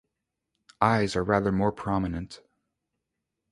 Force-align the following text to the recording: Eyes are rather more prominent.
Eyes 0.81 1.15
are 1.15 1.23
rather 1.23 1.51
more 1.51 1.71
prominent. 1.71 2.41